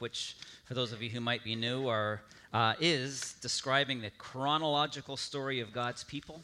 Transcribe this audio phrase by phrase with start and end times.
[0.00, 5.16] which, for those of you who might be new, are, uh, is describing the chronological
[5.16, 6.40] story of God's people.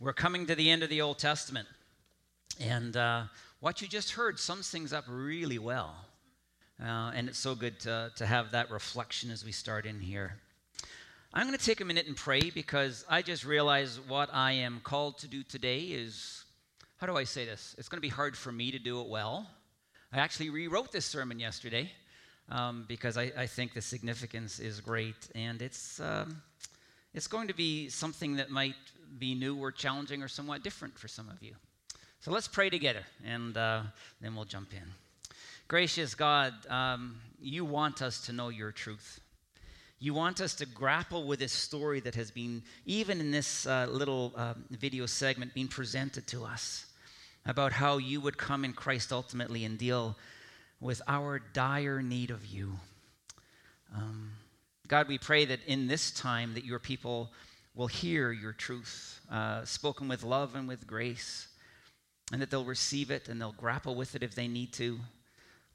[0.00, 1.68] We're coming to the end of the Old Testament.
[2.58, 3.24] And uh,
[3.60, 5.94] what you just heard sums things up really well.
[6.82, 10.36] Uh, and it's so good to, to have that reflection as we start in here.
[11.34, 14.80] I'm going to take a minute and pray because I just realize what I am
[14.82, 16.44] called to do today is
[16.96, 17.74] how do I say this?
[17.76, 19.46] It's going to be hard for me to do it well.
[20.14, 21.92] I actually rewrote this sermon yesterday
[22.48, 25.28] um, because I, I, think the significance is great.
[25.34, 26.42] And it's, um,
[27.14, 28.74] it's going to be something that might
[29.18, 31.54] be new or challenging or somewhat different for some of you.
[32.20, 33.82] So let's pray together and uh,
[34.20, 34.82] then we'll jump in.
[35.68, 39.20] Gracious God, um, you want us to know your truth.
[39.98, 43.86] You want us to grapple with this story that has been, even in this uh,
[43.90, 46.86] little uh, video segment, being presented to us
[47.46, 50.16] about how you would come in Christ ultimately and deal
[50.80, 52.72] with our dire need of you.
[53.94, 54.32] Um,
[54.88, 57.30] God, we pray that in this time that your people
[57.74, 61.48] will hear your truth, uh, spoken with love and with grace,
[62.32, 64.98] and that they'll receive it and they'll grapple with it if they need to.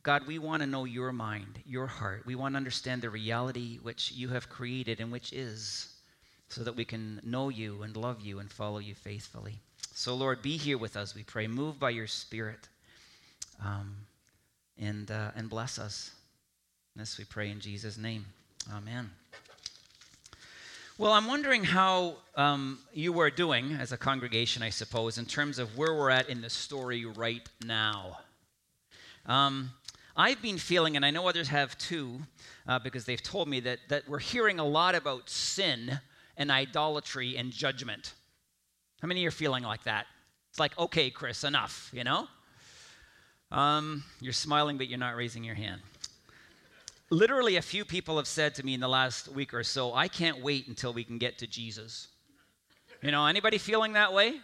[0.04, 2.26] God, we want to know your mind, your heart.
[2.26, 5.94] We want to understand the reality which you have created and which is,
[6.50, 9.60] so that we can know you and love you and follow you faithfully.
[9.94, 11.48] So, Lord, be here with us, we pray.
[11.48, 12.68] Move by your Spirit
[13.64, 13.96] um,
[14.82, 16.12] and, uh, and bless us.
[16.96, 18.26] This we pray in Jesus' name.
[18.74, 19.12] Amen.
[20.98, 25.58] Well, I'm wondering how um, you are doing as a congregation, I suppose, in terms
[25.58, 28.20] of where we're at in the story right now.
[29.26, 29.72] Um,
[30.16, 32.20] I've been feeling, and I know others have too,
[32.68, 36.00] uh, because they've told me that, that we're hearing a lot about sin
[36.38, 38.14] and idolatry and judgment.
[39.02, 40.06] How many of you are feeling like that?
[40.50, 42.28] It's like, okay, Chris, enough, you know?
[43.52, 45.82] Um, you're smiling, but you're not raising your hand.
[47.10, 50.08] Literally, a few people have said to me in the last week or so, I
[50.08, 52.08] can't wait until we can get to Jesus.
[53.04, 54.40] You know, anybody feeling that way?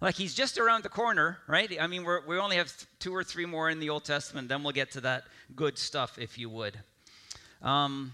[0.00, 1.74] Like he's just around the corner, right?
[1.80, 4.48] I mean, we're, we only have two or three more in the Old Testament.
[4.48, 5.24] Then we'll get to that
[5.56, 6.78] good stuff, if you would.
[7.62, 8.12] Um,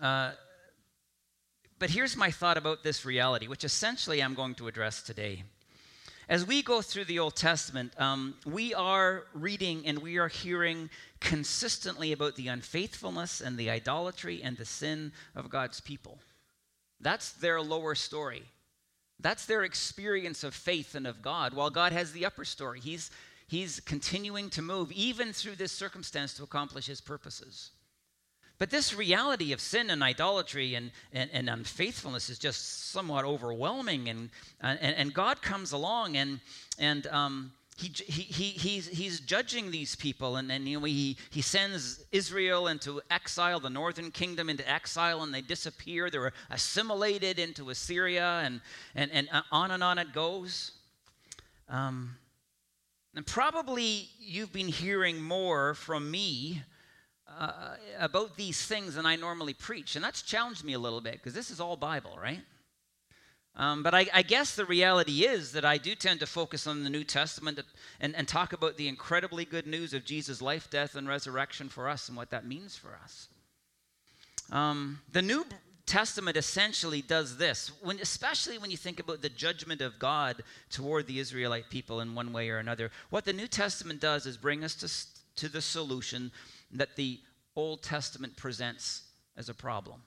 [0.00, 0.32] uh,
[1.78, 5.44] but here's my thought about this reality, which essentially I'm going to address today.
[6.28, 10.88] As we go through the Old Testament, um, we are reading and we are hearing
[11.20, 16.18] consistently about the unfaithfulness and the idolatry and the sin of God's people.
[17.00, 18.44] That's their lower story.
[19.20, 22.80] That's their experience of faith and of God, while God has the upper story.
[22.80, 23.10] He's,
[23.46, 27.70] he's continuing to move, even through this circumstance, to accomplish his purposes.
[28.58, 34.08] But this reality of sin and idolatry and, and, and unfaithfulness is just somewhat overwhelming.
[34.08, 36.40] And, and, and God comes along and,
[36.78, 40.36] and um, he, he, he, he's, he's judging these people.
[40.36, 45.22] And, and you know, he, he sends Israel into exile, the northern kingdom into exile,
[45.24, 46.08] and they disappear.
[46.08, 48.60] They're assimilated into Assyria, and,
[48.94, 50.72] and, and on and on it goes.
[51.68, 52.16] Um,
[53.16, 56.62] and probably you've been hearing more from me
[57.38, 59.96] uh, about these things than I normally preach.
[59.96, 62.40] And that's challenged me a little bit because this is all Bible, right?
[63.56, 66.82] Um, but I, I, guess the reality is that I do tend to focus on
[66.82, 67.60] the New Testament
[68.00, 71.88] and, and talk about the incredibly good news of Jesus' life, death, and resurrection for
[71.88, 73.28] us and what that means for us.
[74.50, 75.44] Um, the New
[75.86, 81.06] Testament essentially does this, when, especially when you think about the judgment of God toward
[81.06, 82.90] the Israelite people in one way or another.
[83.10, 86.32] What the New Testament does is bring us to, to the solution
[86.72, 87.20] that the
[87.56, 89.02] Old Testament presents
[89.36, 90.02] as a problem.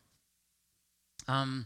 [1.27, 1.65] Um,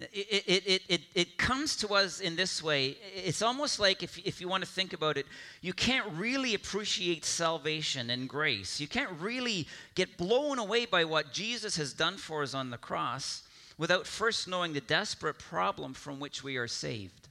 [0.00, 2.96] it, it, it, it, comes to us in this way.
[3.16, 5.26] It's almost like, if, if you want to think about it,
[5.60, 8.78] you can't really appreciate salvation and grace.
[8.78, 9.66] You can't really
[9.96, 13.42] get blown away by what Jesus has done for us on the cross
[13.76, 17.28] without first knowing the desperate problem from which we are saved.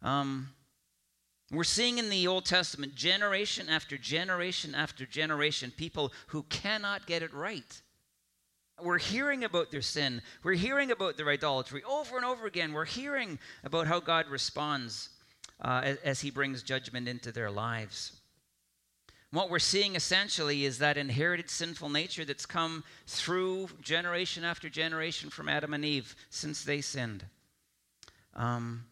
[0.00, 0.50] Um,
[1.56, 7.22] we're seeing in the Old Testament, generation after generation after generation, people who cannot get
[7.22, 7.82] it right.
[8.82, 10.20] We're hearing about their sin.
[10.42, 12.72] We're hearing about their idolatry over and over again.
[12.72, 15.10] We're hearing about how God responds
[15.60, 18.20] uh, as, as He brings judgment into their lives.
[19.30, 25.28] What we're seeing essentially is that inherited sinful nature that's come through generation after generation
[25.28, 27.24] from Adam and Eve since they sinned.
[28.34, 28.84] Um,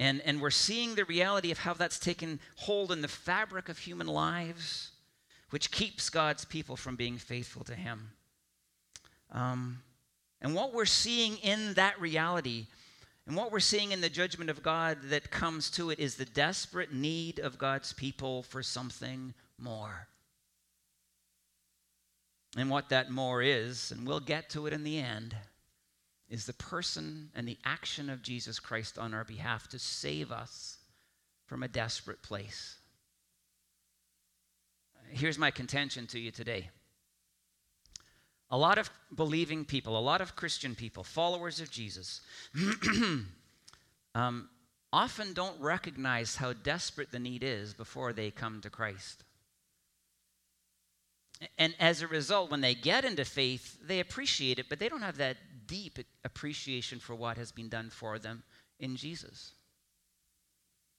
[0.00, 3.76] and, and we're seeing the reality of how that's taken hold in the fabric of
[3.76, 4.92] human lives,
[5.50, 8.12] which keeps God's people from being faithful to Him.
[9.30, 9.82] Um,
[10.40, 12.66] and what we're seeing in that reality,
[13.26, 16.24] and what we're seeing in the judgment of God that comes to it, is the
[16.24, 20.08] desperate need of God's people for something more.
[22.56, 25.36] And what that more is, and we'll get to it in the end,
[26.30, 30.78] is the person and the action of Jesus Christ on our behalf to save us
[31.46, 32.76] from a desperate place.
[35.08, 36.70] Here's my contention to you today.
[38.52, 42.20] A lot of believing people, a lot of Christian people, followers of Jesus,
[44.14, 44.48] um,
[44.92, 49.24] often don't recognize how desperate the need is before they come to Christ.
[51.58, 55.02] And as a result, when they get into faith, they appreciate it, but they don't
[55.02, 55.36] have that
[55.70, 58.42] deep appreciation for what has been done for them
[58.80, 59.52] in Jesus.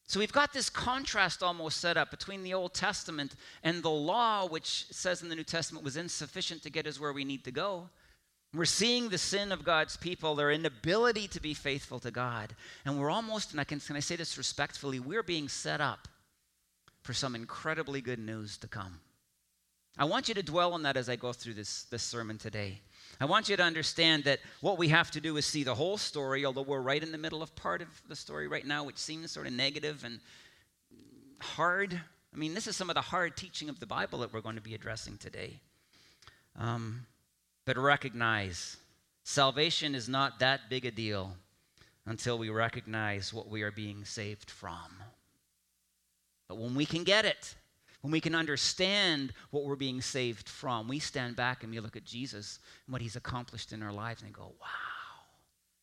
[0.08, 4.48] So we've got this contrast almost set up between the Old Testament and the law,
[4.48, 7.52] which says in the New Testament was insufficient to get us where we need to
[7.52, 7.90] go.
[8.54, 12.54] We're seeing the sin of God's people, their inability to be faithful to God.
[12.86, 16.08] And we're almost, and I can, can I say this respectfully, we're being set up
[17.04, 19.00] for some incredibly good news to come.
[19.98, 22.82] I want you to dwell on that as I go through this, this sermon today.
[23.22, 26.00] I want you to understand that what we have to do is see the whole
[26.00, 28.98] story, although we're right in the middle of part of the story right now, which
[28.98, 30.20] seems sort of negative and
[31.40, 31.94] hard.
[31.94, 34.56] I mean, this is some of the hard teaching of the Bible that we're going
[34.56, 35.60] to be addressing today.
[36.58, 37.06] Um,
[37.66, 38.78] but recognize
[39.24, 41.36] salvation is not that big a deal
[42.08, 44.98] until we recognize what we are being saved from.
[46.48, 47.54] But when we can get it,
[48.02, 51.96] when we can understand what we're being saved from, we stand back and we look
[51.96, 55.28] at Jesus and what he's accomplished in our lives and go, wow,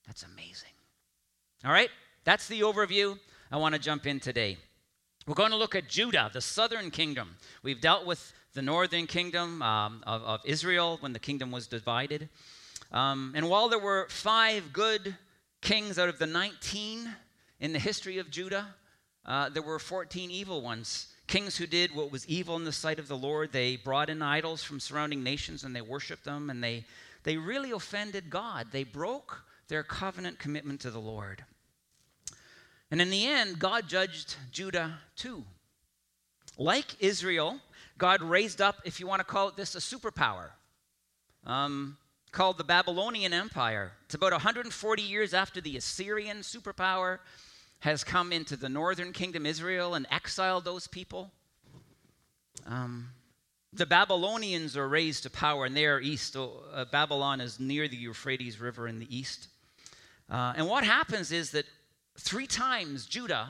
[0.06, 0.70] that's amazing.
[1.65, 1.91] All right,
[2.25, 3.19] that's the overview.
[3.50, 4.59] I want to jump in today.
[5.26, 7.37] We're going to look at Judah, the southern kingdom.
[7.62, 12.29] We've dealt with the northern kingdom um, of, of, Israel when the kingdom was divided.
[12.91, 15.17] Um, and while there were five good
[15.61, 17.15] kings out of the 19
[17.61, 18.75] in the history of Judah,
[19.26, 22.98] uh, there were 14 evil ones Kings who did what was evil in the sight
[22.98, 26.64] of the Lord, they brought in idols from surrounding nations and they worshiped them and
[26.64, 26.84] they,
[27.22, 28.69] they really offended God.
[28.72, 31.44] They broke their covenant commitment to the Lord.
[32.90, 35.44] And in the end, God judged Judah too.
[36.56, 37.60] Like Israel,
[37.98, 40.50] God raised up, if you want to call it this, a superpower
[41.44, 41.98] um,
[42.32, 43.92] called the Babylonian Empire.
[44.06, 47.19] It's about 140 years after the Assyrian superpower
[47.80, 51.30] has come into the northern kingdom, Israel, and exiled those people.
[52.66, 53.10] Um,
[53.72, 56.36] the Babylonians are raised to power, and they are east.
[56.36, 59.48] Uh, Babylon is near the Euphrates River in the east.
[60.30, 61.66] Uh, and what happens is that
[62.19, 63.48] three times Judah,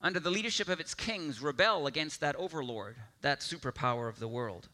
[0.00, 4.68] under the leadership of its kings, rebel against that overlord, that superpower of the world.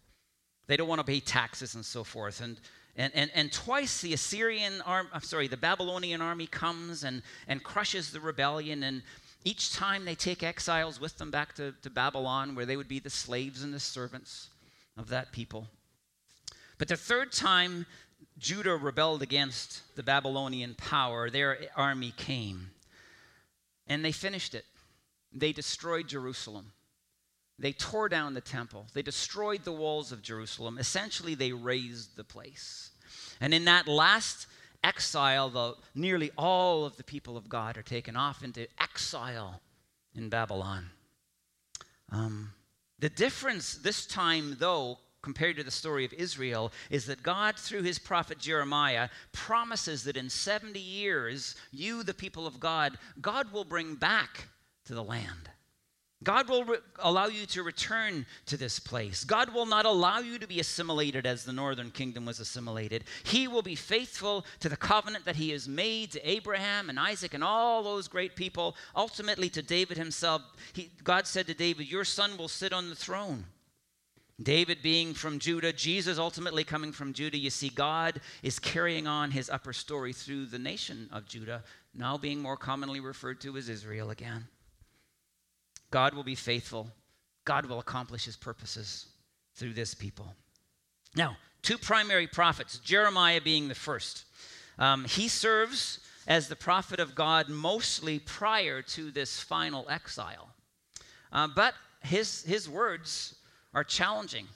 [0.66, 2.40] They don't want to pay taxes and so forth.
[2.40, 2.60] And
[3.00, 7.62] and, and, and twice the Assyrian arm, I'm sorry, the Babylonian army comes and, and
[7.62, 8.82] crushes the rebellion.
[8.82, 9.02] And
[9.42, 12.98] each time they take exiles with them back to, to Babylon, where they would be
[12.98, 14.50] the slaves and the servants
[14.98, 15.66] of that people.
[16.76, 17.86] But the third time
[18.38, 22.70] Judah rebelled against the Babylonian power, their army came.
[23.86, 24.66] And they finished it.
[25.32, 26.72] They destroyed Jerusalem.
[27.58, 28.86] They tore down the temple.
[28.94, 30.78] They destroyed the walls of Jerusalem.
[30.78, 32.89] Essentially, they razed the place.
[33.40, 34.46] And in that last
[34.84, 39.60] exile, the, nearly all of the people of God are taken off into exile
[40.14, 40.90] in Babylon.
[42.10, 42.52] Um,
[42.98, 47.82] the difference this time, though, compared to the story of Israel, is that God, through
[47.82, 53.64] his prophet Jeremiah, promises that in 70 years, you, the people of God, God will
[53.64, 54.48] bring back
[54.86, 55.50] to the land.
[56.22, 59.24] God will re- allow you to return to this place.
[59.24, 63.04] God will not allow you to be assimilated as the northern kingdom was assimilated.
[63.24, 67.32] He will be faithful to the covenant that he has made to Abraham and Isaac
[67.32, 70.42] and all those great people, ultimately to David himself.
[70.74, 73.46] He, God said to David, Your son will sit on the throne.
[74.42, 77.36] David being from Judah, Jesus ultimately coming from Judah.
[77.38, 81.62] You see, God is carrying on his upper story through the nation of Judah,
[81.94, 84.48] now being more commonly referred to as Israel again.
[85.90, 86.90] God will be faithful.
[87.44, 89.06] God will accomplish his purposes
[89.54, 90.34] through this people.
[91.16, 94.24] Now, two primary prophets, Jeremiah being the first.
[94.78, 100.48] Um, he serves as the prophet of God mostly prior to this final exile.
[101.32, 103.34] Uh, but his, his words
[103.74, 104.46] are challenging.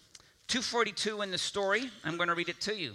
[0.48, 2.92] 242 in the story, I'm going to read it to you.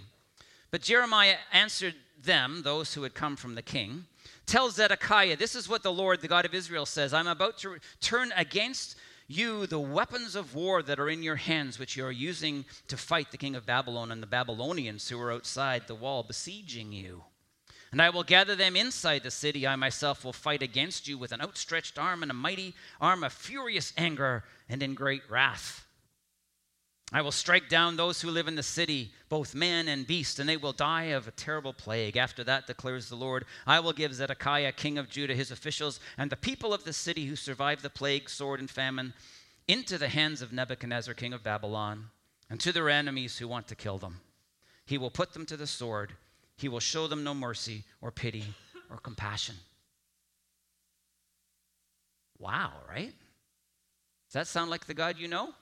[0.70, 4.04] But Jeremiah answered them, those who had come from the king,
[4.46, 7.76] Tell Zedekiah, this is what the Lord, the God of Israel, says I'm about to
[8.00, 8.96] turn against
[9.28, 12.96] you the weapons of war that are in your hands, which you are using to
[12.96, 17.22] fight the king of Babylon and the Babylonians who are outside the wall besieging you.
[17.92, 19.66] And I will gather them inside the city.
[19.66, 23.32] I myself will fight against you with an outstretched arm and a mighty arm of
[23.32, 25.86] furious anger and in great wrath.
[27.12, 30.48] I will strike down those who live in the city, both man and beast, and
[30.48, 32.16] they will die of a terrible plague.
[32.16, 36.30] After that, declares the Lord, I will give Zedekiah, king of Judah, his officials, and
[36.30, 39.12] the people of the city who survived the plague, sword, and famine
[39.66, 42.10] into the hands of Nebuchadnezzar, king of Babylon,
[42.48, 44.20] and to their enemies who want to kill them.
[44.86, 46.12] He will put them to the sword.
[46.56, 48.44] He will show them no mercy or pity
[48.88, 49.56] or compassion.
[52.38, 53.14] Wow, right?
[54.28, 55.54] Does that sound like the God you know?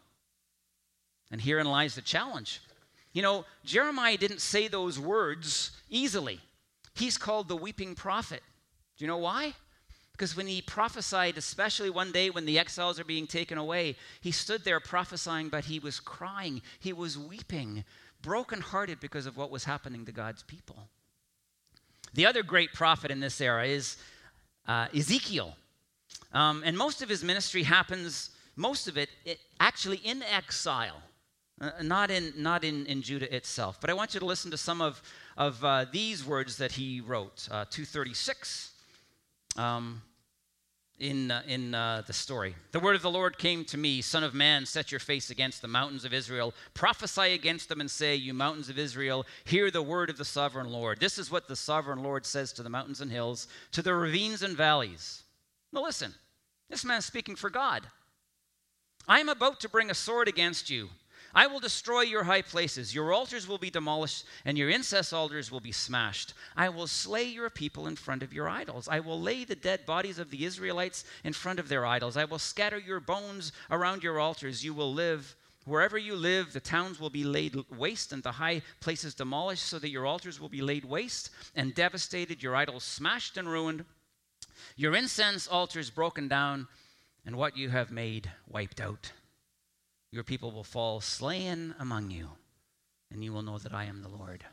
[1.31, 2.61] And herein lies the challenge.
[3.13, 6.41] You know, Jeremiah didn't say those words easily.
[6.95, 8.43] He's called the weeping prophet.
[8.97, 9.55] Do you know why?
[10.13, 14.33] Because when he prophesied, especially one day when the exiles are being taken away, he
[14.33, 16.61] stood there prophesying, but he was crying.
[16.81, 17.85] He was weeping,
[18.21, 20.89] brokenhearted because of what was happening to God's people.
[22.15, 23.97] The other great prophet in this era is
[24.67, 25.55] uh, Ezekiel.
[26.33, 31.01] Um, and most of his ministry happens, most of it, it actually in exile.
[31.61, 33.81] Uh, not in, not in, in Judah itself.
[33.81, 35.03] But I want you to listen to some of,
[35.37, 37.49] of uh, these words that he wrote.
[37.51, 38.73] Uh, 236
[39.57, 40.01] um,
[41.01, 42.55] in, uh, in uh, the story.
[42.71, 45.61] The word of the Lord came to me, Son of man, set your face against
[45.61, 46.55] the mountains of Israel.
[46.75, 50.71] Prophesy against them and say, You mountains of Israel, hear the word of the sovereign
[50.71, 51.01] Lord.
[51.01, 54.43] This is what the sovereign Lord says to the mountains and hills, to the ravines
[54.43, 55.25] and valleys.
[55.73, 56.15] Now listen,
[56.71, 57.87] this man's speaking for God.
[59.09, 60.91] I am about to bring a sword against you
[61.39, 62.93] I will destroy your high places.
[62.93, 66.35] Your altars will be demolished, and your incense altars will be smashed.
[66.57, 68.89] I will slay your people in front of your idols.
[68.89, 72.17] I will lay the dead bodies of the Israelites in front of their idols.
[72.17, 74.65] I will scatter your bones around your altars.
[74.65, 75.37] You will live.
[75.65, 79.79] Wherever you live, the towns will be laid waste and the high places demolished, so
[79.79, 83.85] that your altars will be laid waste and devastated, your idols smashed and ruined,
[84.75, 86.67] your incense altars broken down,
[87.25, 89.13] and what you have made wiped out.
[90.11, 92.29] Your people will fall slain among you,
[93.11, 94.45] and you will know that I am the Lord.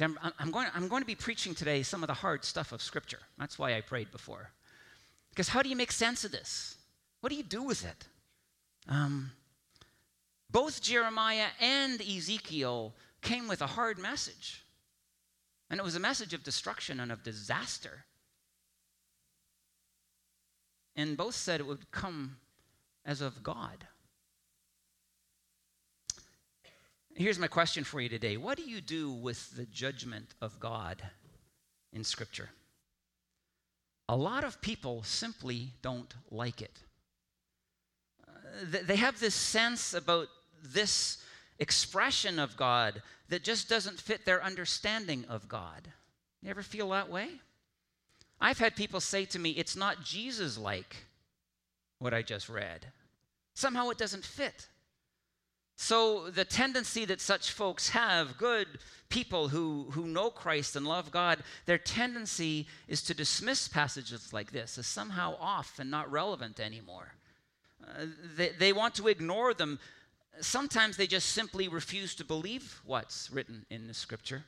[0.00, 2.82] I'm, I'm, going, I'm going to be preaching today some of the hard stuff of
[2.82, 3.20] Scripture.
[3.38, 4.50] That's why I prayed before.
[5.30, 6.76] Because how do you make sense of this?
[7.20, 8.06] What do you do with it?
[8.88, 9.30] Um,
[10.50, 14.64] both Jeremiah and Ezekiel came with a hard message.
[15.70, 18.04] And it was a message of destruction and of disaster.
[20.94, 22.36] And both said it would come
[23.04, 23.86] as of God.
[27.16, 31.02] Here's my question for you today What do you do with the judgment of God
[31.92, 32.50] in Scripture?
[34.08, 36.78] A lot of people simply don't like it.
[38.28, 40.28] Uh, they have this sense about
[40.62, 41.18] this
[41.58, 45.88] expression of God that just doesn't fit their understanding of God.
[46.42, 47.28] You ever feel that way?
[48.40, 50.96] I've had people say to me, it's not Jesus like
[52.04, 52.86] what I just read.
[53.54, 54.68] Somehow it doesn't fit.
[55.76, 58.68] So, the tendency that such folks have, good
[59.08, 64.52] people who, who know Christ and love God, their tendency is to dismiss passages like
[64.52, 67.14] this as somehow off and not relevant anymore.
[67.82, 68.04] Uh,
[68.36, 69.80] they, they want to ignore them.
[70.40, 74.44] Sometimes they just simply refuse to believe what's written in the scripture.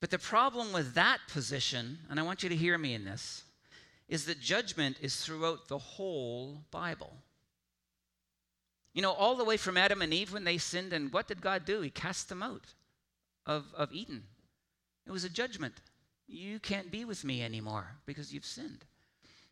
[0.00, 3.44] But the problem with that position, and I want you to hear me in this,
[4.08, 7.16] is that judgment is throughout the whole Bible.
[8.94, 11.40] You know, all the way from Adam and Eve when they sinned, and what did
[11.40, 11.82] God do?
[11.82, 12.74] He cast them out
[13.46, 14.24] of, of Eden.
[15.06, 15.74] It was a judgment.
[16.26, 18.84] You can't be with me anymore because you've sinned.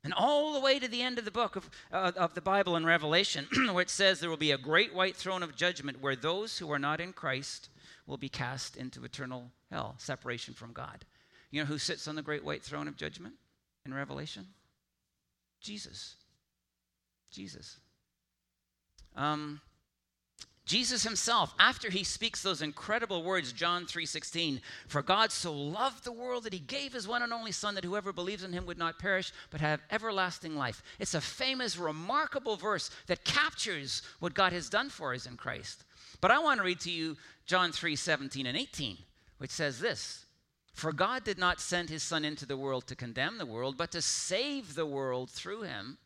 [0.05, 2.77] And all the way to the end of the book of, uh, of the Bible
[2.77, 6.15] in Revelation, where it says there will be a great white throne of judgment where
[6.15, 7.71] those who are not in Christ
[8.07, 11.05] will be cast into eternal hell, separation from God.
[11.51, 13.35] You know who sits on the great white throne of judgment?
[13.87, 14.47] In Revelation?
[15.61, 16.17] Jesus.
[17.31, 17.79] Jesus.
[19.15, 19.61] Um,
[20.67, 26.11] Jesus himself, after he speaks those incredible words, John 3:16, "For God so loved the
[26.11, 28.77] world that he gave his one and only son that whoever believes in him would
[28.77, 34.53] not perish but have everlasting life." It's a famous remarkable verse that captures what God
[34.53, 35.85] has done for us in Christ.
[36.21, 37.17] But I want to read to you
[37.47, 39.05] John 3:17 and 18,
[39.39, 40.26] which says this,
[40.77, 43.91] for God did not send his Son into the world to condemn the world, but
[43.93, 45.97] to save the world through him.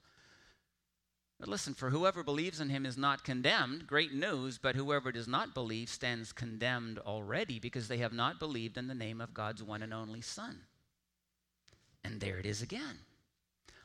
[1.40, 3.88] But listen, for whoever believes in him is not condemned.
[3.88, 8.78] Great news, but whoever does not believe stands condemned already because they have not believed
[8.78, 10.60] in the name of God's one and only Son.
[12.04, 13.00] And there it is again.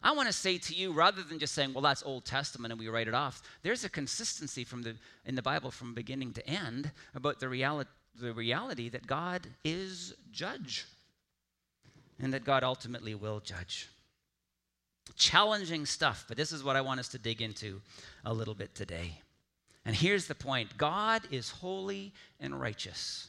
[0.03, 2.79] I want to say to you, rather than just saying, well, that's Old Testament and
[2.79, 6.47] we write it off, there's a consistency from the, in the Bible from beginning to
[6.47, 10.85] end about the reality the reality that God is judge
[12.19, 13.89] and that God ultimately will judge.
[15.17, 17.81] Challenging stuff, but this is what I want us to dig into
[18.23, 19.19] a little bit today.
[19.85, 23.27] And here's the point God is holy and righteous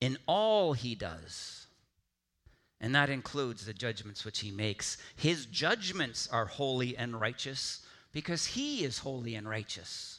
[0.00, 1.66] in all he does.
[2.80, 4.98] And that includes the judgments which he makes.
[5.16, 7.80] His judgments are holy and righteous
[8.12, 10.15] because he is holy and righteous.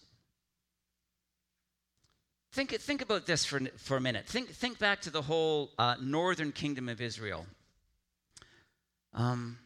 [2.57, 4.25] Think, think about this for, for a minute.
[4.25, 7.45] Think, think back to the whole uh, northern kingdom of Israel.
[9.13, 9.59] Um,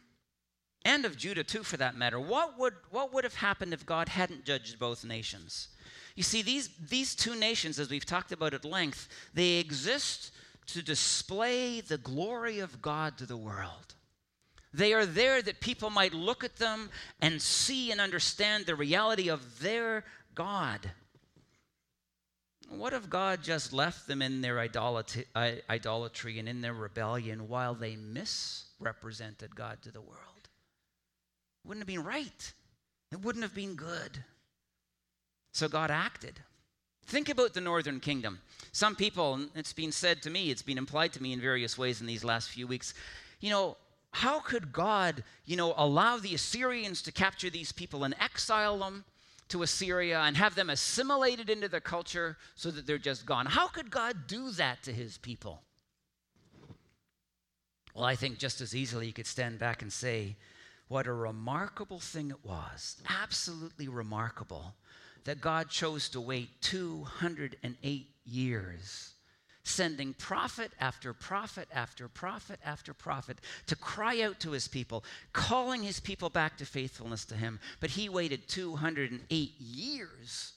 [0.84, 2.20] and of Judah, too, for that matter.
[2.20, 5.68] What would, what would have happened if God hadn't judged both nations?
[6.16, 10.30] You see, these, these two nations, as we've talked about at length, they exist
[10.66, 13.94] to display the glory of God to the world.
[14.74, 16.90] They are there that people might look at them
[17.22, 20.90] and see and understand the reality of their God.
[22.68, 27.96] What if God just left them in their idolatry, and in their rebellion while they
[27.96, 30.48] misrepresented God to the world?
[31.64, 32.52] It wouldn't have been right.
[33.12, 34.24] It wouldn't have been good.
[35.52, 36.40] So God acted.
[37.04, 38.40] Think about the northern kingdom.
[38.72, 42.00] Some people, it's been said to me, it's been implied to me in various ways
[42.00, 42.94] in these last few weeks,
[43.40, 43.76] you know,
[44.12, 49.04] how could God, you know, allow the Assyrians to capture these people and exile them
[49.52, 53.46] to Assyria and have them assimilated into their culture so that they're just gone?
[53.46, 55.62] How could God do that to his people?
[57.94, 60.36] Well, I think just as easily you could stand back and say,
[60.88, 64.74] what a remarkable thing it was, absolutely remarkable,
[65.24, 69.11] that God chose to wait 208 years,
[69.64, 75.82] sending prophet after prophet after prophet after prophet to cry out to his people, calling
[75.82, 77.60] his people back to faithfulness to him.
[77.80, 80.52] But he waited 208 years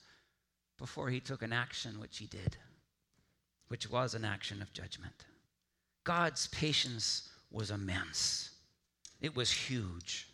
[0.78, 2.58] before he took an action, which he did,
[3.68, 5.26] which was an action of judgment.
[6.04, 8.52] God's patience was immense.
[9.22, 10.28] It was huge.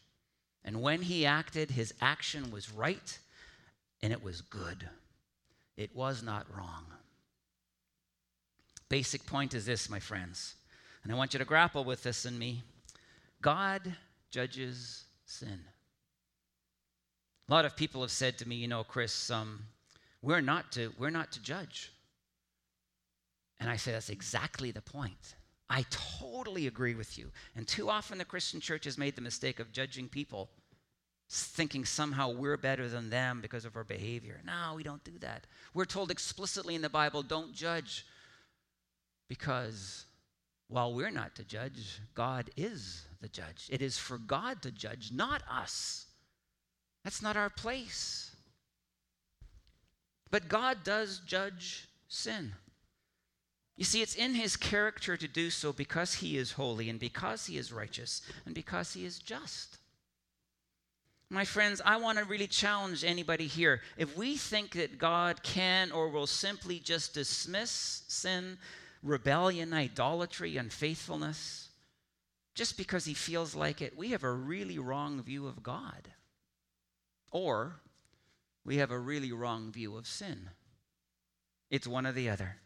[0.63, 3.19] And when he acted, his action was right
[4.01, 4.87] and it was good.
[5.77, 6.85] It was not wrong.
[8.91, 10.55] Basic point is this, my friends,
[11.01, 12.61] and I want you to grapple with this in me
[13.41, 13.95] God
[14.31, 15.61] judges sin.
[17.47, 19.61] A lot of people have said to me, you know, Chris, um,
[20.21, 21.93] we're, not to, we're not to judge.
[23.61, 25.35] And I say that's exactly the point.
[25.69, 25.85] I
[26.19, 27.31] totally agree with you.
[27.55, 30.49] And too often the Christian church has made the mistake of judging people,
[31.29, 34.41] thinking somehow we're better than them because of our behavior.
[34.45, 35.47] No, we don't do that.
[35.73, 38.05] We're told explicitly in the Bible don't judge
[39.31, 40.03] because
[40.67, 43.69] while we're not to judge, God is the judge.
[43.69, 46.07] It is for God to judge, not us.
[47.05, 48.35] That's not our place.
[50.31, 52.51] But God does judge sin.
[53.77, 57.45] You see, it's in his character to do so because he is holy and because
[57.45, 59.77] he is righteous and because he is just.
[61.29, 63.79] My friends, I want to really challenge anybody here.
[63.95, 68.57] If we think that God can or will simply just dismiss sin,
[69.03, 71.69] rebellion, idolatry, unfaithfulness,
[72.53, 76.09] just because he feels like it, we have a really wrong view of God.
[77.31, 77.77] Or
[78.65, 80.49] we have a really wrong view of sin.
[81.69, 82.57] It's one or the other.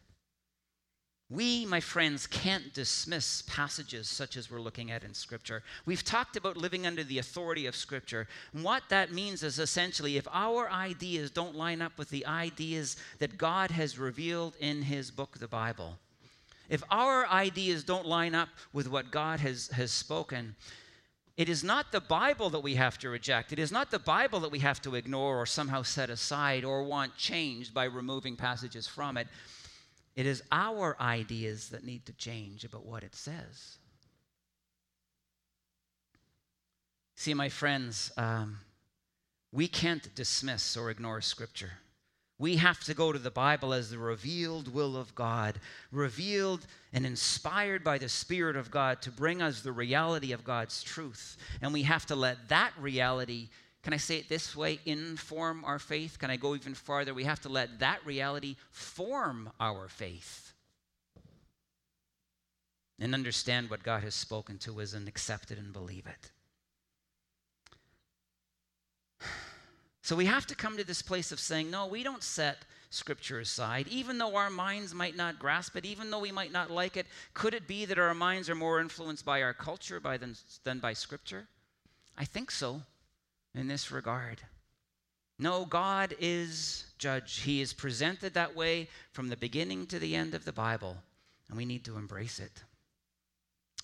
[1.29, 5.63] We, my friends, can't dismiss passages such as we're looking at in Scripture.
[5.85, 8.27] We've talked about living under the authority of Scripture.
[8.53, 12.97] And what that means is essentially if our ideas don't line up with the ideas
[13.17, 15.97] that God has revealed in His book, the Bible,
[16.69, 20.55] if our ideas don't line up with what God has, has spoken,
[21.37, 23.51] it is not the Bible that we have to reject.
[23.51, 26.83] It is not the Bible that we have to ignore or somehow set aside or
[26.83, 29.27] want changed by removing passages from it.
[30.15, 33.77] It is our ideas that need to change about what it says.
[37.15, 38.59] See, my friends, um,
[39.51, 41.71] we can't dismiss or ignore Scripture.
[42.37, 45.59] We have to go to the Bible as the revealed will of God,
[45.91, 50.83] revealed and inspired by the Spirit of God to bring us the reality of God's
[50.83, 51.37] truth.
[51.61, 53.47] And we have to let that reality
[53.85, 54.79] can I say it this way?
[54.87, 56.17] Inform our faith?
[56.17, 57.13] Can I go even farther?
[57.13, 60.53] We have to let that reality form our faith
[62.97, 66.31] and understand what God has spoken to us and accept it and believe it.
[70.05, 72.59] So we have to come to this place of saying, no, we don't set
[72.91, 76.69] Scripture aside, even though our minds might not grasp it, even though we might not
[76.69, 77.07] like it.
[77.33, 80.77] Could it be that our minds are more influenced by our culture by than, than
[80.77, 81.47] by Scripture?
[82.15, 82.83] I think so
[83.55, 84.41] in this regard.
[85.39, 87.39] No, God is judge.
[87.39, 90.97] He is presented that way from the beginning to the end of the Bible,
[91.49, 92.61] and we need to embrace it.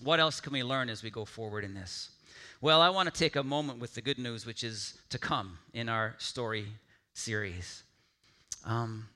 [0.00, 2.10] What else can we learn as we go forward in this?
[2.60, 5.58] Well, I want to take a moment with the good news, which is to come
[5.72, 6.66] in our story
[7.14, 7.82] series.
[8.64, 9.08] Um,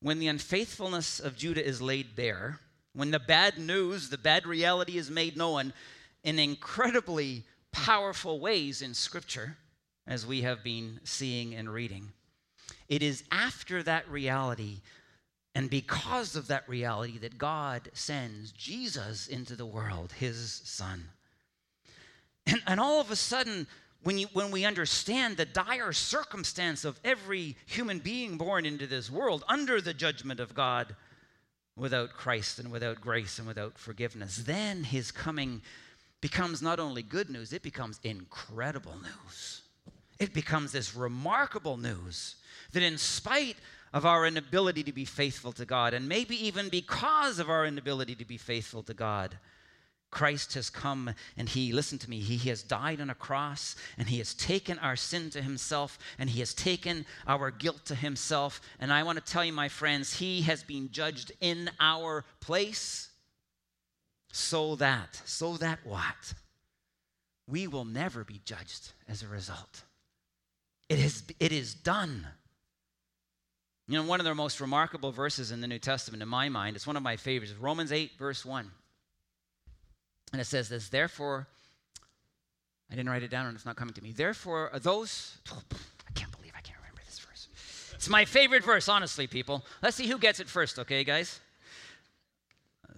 [0.00, 2.60] when the unfaithfulness of Judah is laid bare,
[2.94, 5.72] when the bad news, the bad reality is made known
[6.24, 9.56] in incredibly powerful ways in Scripture,
[10.06, 12.12] as we have been seeing and reading,
[12.88, 14.80] it is after that reality
[15.54, 21.08] and because of that reality that God sends Jesus into the world, his son.
[22.46, 23.66] And, and all of a sudden,
[24.02, 29.10] when, you, when we understand the dire circumstance of every human being born into this
[29.10, 30.94] world under the judgment of God
[31.76, 35.60] without Christ and without grace and without forgiveness, then his coming
[36.20, 39.62] becomes not only good news, it becomes incredible news.
[40.18, 42.36] It becomes this remarkable news
[42.72, 43.56] that, in spite
[43.92, 48.14] of our inability to be faithful to God, and maybe even because of our inability
[48.14, 49.38] to be faithful to God,
[50.16, 53.76] Christ has come and he, listen to me, he he has died on a cross
[53.98, 57.94] and he has taken our sin to himself and he has taken our guilt to
[57.94, 58.62] himself.
[58.80, 63.10] And I want to tell you, my friends, he has been judged in our place
[64.32, 66.32] so that, so that what?
[67.46, 69.82] We will never be judged as a result.
[70.88, 72.26] It is, it is done.
[73.86, 76.74] You know, one of the most remarkable verses in the New Testament, in my mind,
[76.74, 78.70] it's one of my favorites, Romans 8, verse 1.
[80.32, 81.46] And it says this, therefore,
[82.90, 84.12] I didn't write it down and it's not coming to me.
[84.12, 87.48] Therefore, those, I can't believe I can't remember this verse.
[87.94, 89.64] It's my favorite verse, honestly, people.
[89.82, 91.40] Let's see who gets it first, okay, guys?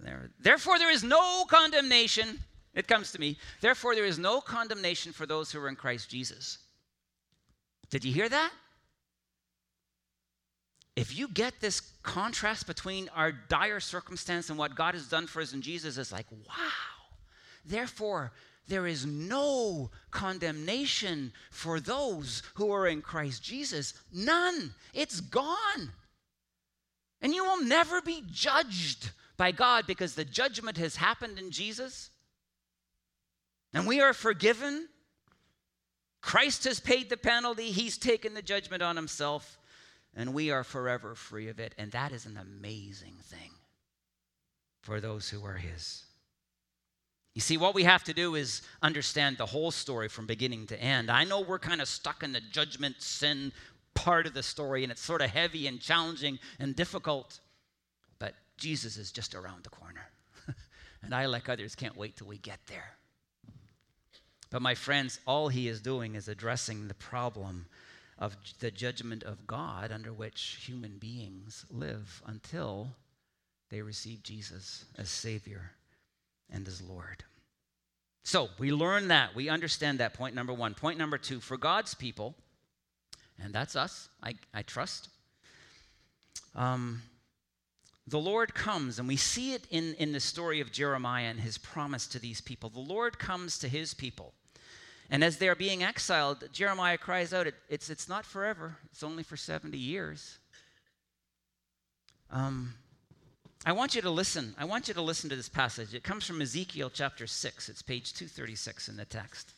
[0.01, 0.29] There.
[0.39, 2.39] Therefore, there is no condemnation.
[2.73, 3.37] It comes to me.
[3.59, 6.59] Therefore, there is no condemnation for those who are in Christ Jesus.
[7.89, 8.51] Did you hear that?
[10.95, 15.41] If you get this contrast between our dire circumstance and what God has done for
[15.41, 16.98] us in Jesus, it's like, wow.
[17.65, 18.31] Therefore,
[18.67, 23.93] there is no condemnation for those who are in Christ Jesus.
[24.13, 24.73] None.
[24.93, 25.91] It's gone.
[27.21, 32.11] And you will never be judged by God because the judgment has happened in Jesus.
[33.73, 34.87] And we are forgiven.
[36.21, 39.57] Christ has paid the penalty, He's taken the judgment on Himself,
[40.15, 41.73] and we are forever free of it.
[41.77, 43.51] And that is an amazing thing
[44.81, 46.03] for those who are His.
[47.35, 50.81] You see, what we have to do is understand the whole story from beginning to
[50.81, 51.11] end.
[51.11, 53.51] I know we're kind of stuck in the judgment sin
[53.93, 57.39] part of the story, and it's sort of heavy and challenging and difficult.
[58.17, 60.09] But Jesus is just around the corner.
[61.03, 62.95] and I, like others, can't wait till we get there.
[64.49, 67.67] But, my friends, all he is doing is addressing the problem
[68.17, 72.95] of the judgment of God under which human beings live until
[73.69, 75.71] they receive Jesus as Savior
[76.51, 77.23] and as Lord.
[78.23, 79.35] So we learn that.
[79.35, 80.73] We understand that point number one.
[80.73, 82.35] Point number two for God's people,
[83.41, 85.09] and that's us, I, I trust.
[86.55, 87.01] Um,
[88.07, 91.57] the Lord comes, and we see it in, in the story of Jeremiah and his
[91.57, 92.69] promise to these people.
[92.69, 94.33] The Lord comes to his people.
[95.11, 99.23] And as they're being exiled, Jeremiah cries out, it, it's, it's not forever, it's only
[99.23, 100.39] for 70 years.
[102.31, 102.73] Um,
[103.65, 104.55] I want you to listen.
[104.57, 105.93] I want you to listen to this passage.
[105.93, 107.69] It comes from Ezekiel chapter 6.
[107.69, 109.51] It's page 236 in the text.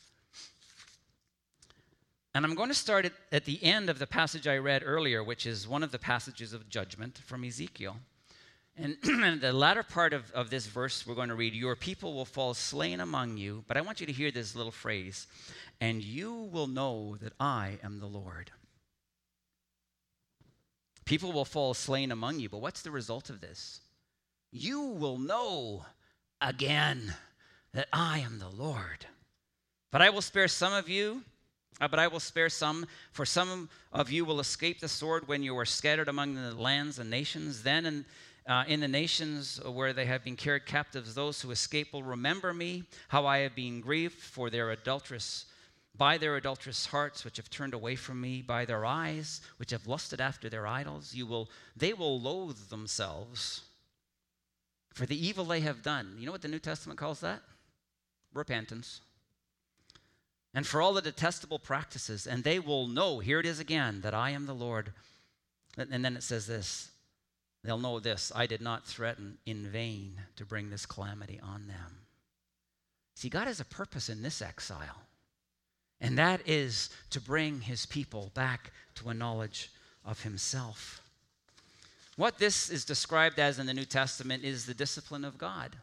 [2.33, 5.23] And I'm going to start at, at the end of the passage I read earlier,
[5.23, 7.97] which is one of the passages of judgment from Ezekiel.
[8.75, 12.13] And in the latter part of, of this verse, we're going to read, Your people
[12.13, 13.63] will fall slain among you.
[13.67, 15.27] But I want you to hear this little phrase,
[15.79, 18.49] and you will know that I am the Lord.
[21.05, 23.81] People will fall slain among you, but what's the result of this?
[24.51, 25.85] You will know
[26.41, 27.15] again
[27.73, 29.05] that I am the Lord.
[29.91, 31.21] But I will spare some of you,
[31.79, 35.43] uh, but I will spare some, for some of you will escape the sword when
[35.43, 37.63] you are scattered among the lands and nations.
[37.63, 38.05] Then in,
[38.47, 42.53] uh, in the nations where they have been carried captives, those who escape will remember
[42.53, 45.45] me, how I have been grieved for their adulterous
[45.97, 49.87] by their adulterous hearts which have turned away from me by their eyes which have
[49.87, 53.63] lusted after their idols you will they will loathe themselves
[54.93, 56.15] for the evil they have done.
[56.19, 57.41] You know what the New Testament calls that?
[58.33, 59.01] Repentance.
[60.53, 64.13] And for all the detestable practices, and they will know, here it is again, that
[64.13, 64.91] I am the Lord.
[65.77, 66.89] And then it says this
[67.63, 71.99] they'll know this I did not threaten in vain to bring this calamity on them.
[73.15, 75.03] See, God has a purpose in this exile,
[76.01, 79.71] and that is to bring his people back to a knowledge
[80.03, 81.01] of himself.
[82.21, 85.75] What this is described as in the New Testament is the discipline of God.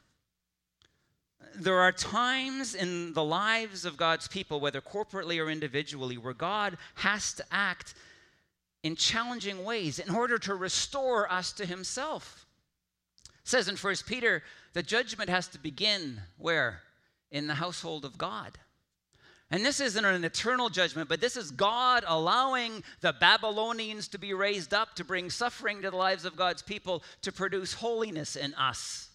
[1.57, 6.79] there are times in the lives of God's people, whether corporately or individually, where God
[6.95, 7.95] has to act
[8.85, 12.47] in challenging ways in order to restore us to himself.
[13.25, 16.83] It says in 1 Peter, the judgment has to begin where?
[17.33, 18.59] In the household of God.
[19.51, 24.35] And this isn't an eternal judgment, but this is God allowing the Babylonians to be
[24.35, 28.53] raised up to bring suffering to the lives of God's people to produce holiness in
[28.55, 29.09] us.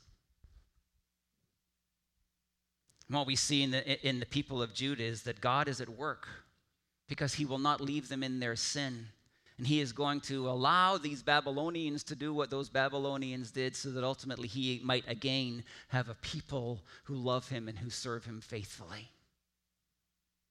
[3.07, 5.79] And what we see in the, in the people of Judah is that God is
[5.79, 6.27] at work
[7.07, 9.09] because he will not leave them in their sin.
[9.59, 13.91] And he is going to allow these Babylonians to do what those Babylonians did so
[13.91, 18.41] that ultimately he might again have a people who love him and who serve him
[18.41, 19.11] faithfully.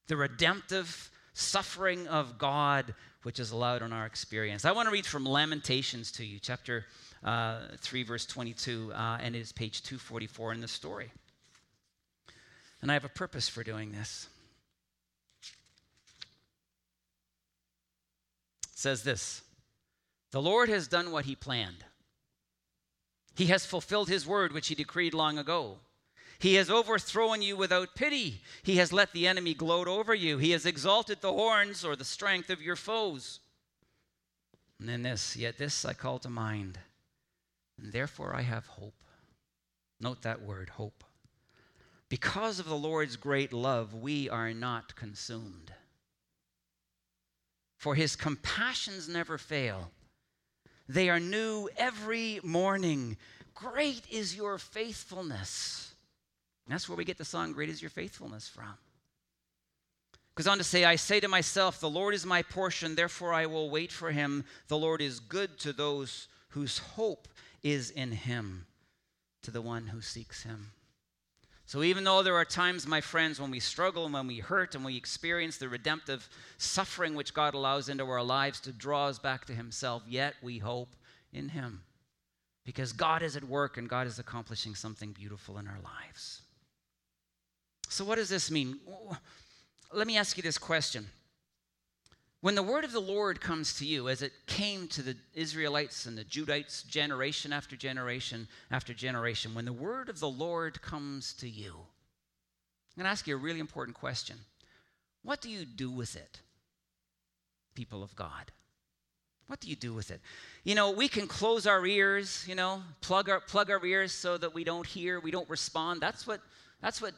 [0.07, 4.65] The redemptive suffering of God, which is allowed in our experience.
[4.65, 6.85] I want to read from Lamentations to you, chapter
[7.23, 11.11] uh, 3, verse 22, uh, and it is page 244 in the story.
[12.81, 14.27] And I have a purpose for doing this.
[18.83, 19.41] says this
[20.31, 21.85] The Lord has done what he planned.
[23.35, 25.77] He has fulfilled his word, which he decreed long ago.
[26.43, 28.41] He has overthrown you without pity.
[28.61, 30.37] He has let the enemy gloat over you.
[30.37, 33.39] He has exalted the horns or the strength of your foes.
[34.79, 36.77] And then this, yet this I call to mind,
[37.81, 38.93] and therefore I have hope.
[39.99, 41.03] Note that word, hope.
[42.09, 45.71] Because of the Lord's great love, we are not consumed
[47.83, 49.91] for his compassions never fail.
[50.87, 53.17] They are new every morning.
[53.53, 55.92] Great is your faithfulness.
[56.67, 58.77] That's where we get the song, Great is Your Faithfulness, from.
[60.35, 63.45] Goes on to say, I say to myself, The Lord is my portion, therefore I
[63.45, 64.45] will wait for him.
[64.67, 67.27] The Lord is good to those whose hope
[67.61, 68.65] is in him,
[69.43, 70.71] to the one who seeks him.
[71.65, 74.75] So, even though there are times, my friends, when we struggle and when we hurt
[74.75, 79.17] and we experience the redemptive suffering which God allows into our lives to draw us
[79.17, 80.95] back to Himself, yet we hope
[81.31, 81.83] in Him.
[82.65, 86.41] Because God is at work and God is accomplishing something beautiful in our lives.
[87.93, 88.79] So, what does this mean?
[89.91, 91.05] Let me ask you this question
[92.41, 96.07] when the word of the Lord comes to you, as it came to the Israelites
[96.07, 101.33] and the Judites generation after generation after generation, when the word of the Lord comes
[101.33, 104.37] to you, I'm going to ask you a really important question.
[105.21, 106.39] What do you do with it,
[107.75, 108.51] people of God?
[109.45, 110.19] What do you do with it?
[110.63, 114.35] You know, we can close our ears, you know, plug our, plug our ears so
[114.39, 116.01] that we don't hear, we don't respond.
[116.01, 116.41] That's what,
[116.81, 117.13] that's what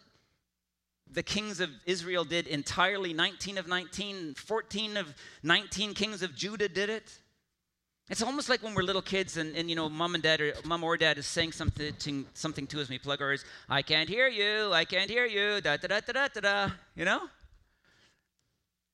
[1.11, 5.13] the kings of Israel did entirely 19 of 19, 14 of
[5.43, 7.19] 19 kings of Judah did it.
[8.09, 10.53] It's almost like when we're little kids and, and you know, mom and dad or
[10.63, 13.45] mom or dad is saying something to, something to us, and we plug our ears,
[13.67, 16.69] I can't hear you, I can't hear you, da da da da da da da,
[16.95, 17.21] you know?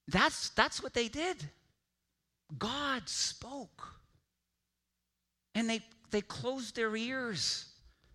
[0.07, 1.49] That's that's what they did.
[2.57, 3.95] God spoke.
[5.55, 7.65] And they they closed their ears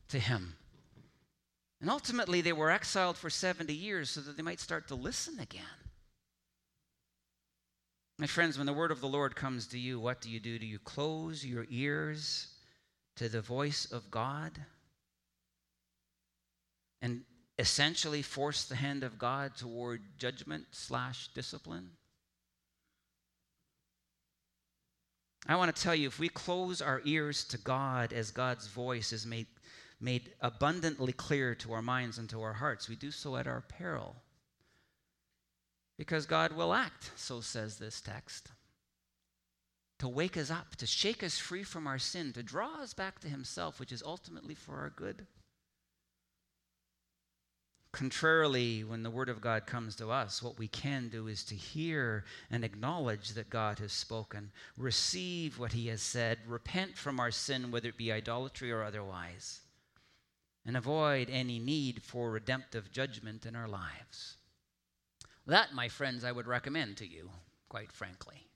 [0.08, 0.54] to him.
[1.80, 5.38] And ultimately, they were exiled for 70 years so that they might start to listen
[5.38, 5.62] again.
[8.18, 10.58] My friends, when the word of the Lord comes to you, what do you do?
[10.58, 12.48] Do you close your ears
[13.16, 14.52] to the voice of God
[17.02, 17.22] and
[17.58, 21.90] essentially force the hand of God toward judgment slash discipline?
[25.46, 29.12] I want to tell you if we close our ears to God as God's voice
[29.12, 29.46] is made
[30.00, 33.62] made abundantly clear to our minds and to our hearts, we do so at our
[33.62, 34.16] peril.
[35.96, 38.50] Because God will act, so says this text,
[39.98, 43.18] to wake us up, to shake us free from our sin, to draw us back
[43.20, 45.26] to Himself, which is ultimately for our good.
[47.92, 51.54] Contrarily, when the Word of God comes to us, what we can do is to
[51.54, 57.30] hear and acknowledge that God has spoken, receive what He has said, repent from our
[57.30, 59.60] sin, whether it be idolatry or otherwise
[60.66, 64.36] and avoid any need for redemptive judgment in our lives.
[65.46, 67.30] That, my friends, I would recommend to you,
[67.68, 68.48] quite frankly.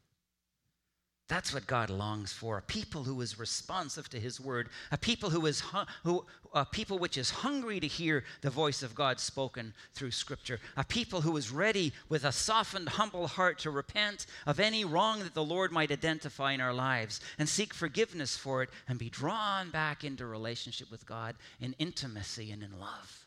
[1.31, 5.31] That's what God longs for a people who is responsive to his word, a people
[5.31, 5.63] who is
[6.03, 10.59] who a people which is hungry to hear the voice of God spoken through scripture,
[10.77, 15.21] a people who is ready with a softened humble heart to repent of any wrong
[15.21, 19.09] that the Lord might identify in our lives and seek forgiveness for it and be
[19.09, 23.27] drawn back into relationship with God in intimacy and in love.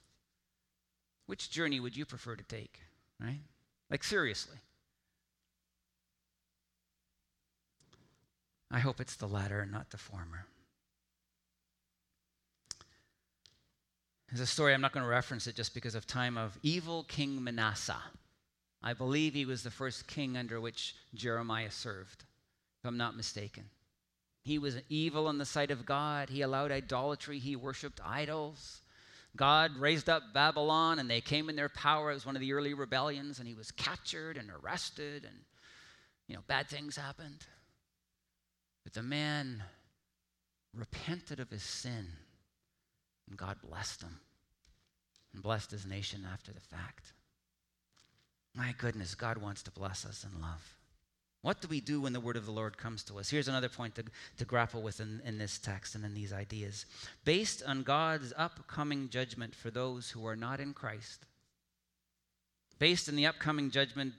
[1.28, 2.82] Which journey would you prefer to take,
[3.22, 3.40] right?
[3.90, 4.58] Like seriously.
[8.74, 10.48] I hope it's the latter and not the former.
[14.30, 17.04] There's a story, I'm not going to reference it just because of time, of evil
[17.04, 18.02] King Manasseh.
[18.82, 22.24] I believe he was the first king under which Jeremiah served,
[22.82, 23.66] if I'm not mistaken.
[24.44, 26.32] He was evil in the sight of God.
[26.32, 27.38] He allowed idolatry.
[27.38, 28.82] He worshiped idols.
[29.36, 32.10] God raised up Babylon and they came in their power.
[32.10, 35.36] It was one of the early rebellions and he was captured and arrested and,
[36.28, 37.46] you know, bad things happened.
[38.84, 39.64] But the man
[40.74, 42.08] repented of his sin
[43.30, 44.20] and God blessed him
[45.34, 47.14] and blessed his nation after the fact.
[48.56, 50.76] My goodness, God wants to bless us in love.
[51.42, 53.30] What do we do when the word of the Lord comes to us?
[53.30, 54.04] Here's another point to,
[54.38, 56.86] to grapple with in, in this text and in these ideas.
[57.26, 61.26] Based on God's upcoming judgment for those who are not in Christ,
[62.80, 64.14] based on the upcoming judgment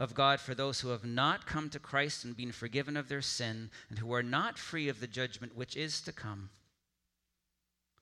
[0.00, 3.20] of God for those who have not come to Christ and been forgiven of their
[3.20, 6.48] sin and who are not free of the judgment which is to come,